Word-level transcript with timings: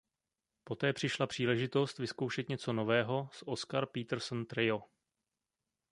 Poté 0.63 0.93
přišla 0.93 1.27
příležitost 1.27 1.97
vyzkoušet 1.99 2.49
něco 2.49 2.73
nového 2.73 3.29
s 3.31 3.47
Oscar 3.47 3.85
Peterson 3.85 4.45
Trio. 4.45 4.83